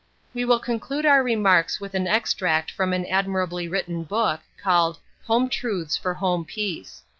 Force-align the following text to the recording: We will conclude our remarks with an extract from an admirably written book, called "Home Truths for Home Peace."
We 0.33 0.45
will 0.45 0.57
conclude 0.57 1.05
our 1.05 1.21
remarks 1.21 1.79
with 1.79 1.93
an 1.93 2.07
extract 2.07 2.71
from 2.71 2.91
an 2.91 3.05
admirably 3.05 3.67
written 3.67 4.03
book, 4.03 4.39
called 4.59 4.97
"Home 5.27 5.47
Truths 5.47 5.95
for 5.95 6.15
Home 6.15 6.43
Peace." 6.43 7.03